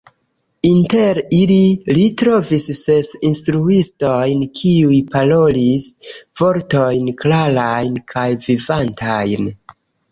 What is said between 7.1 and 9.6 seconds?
klarajn kaj vivantajn.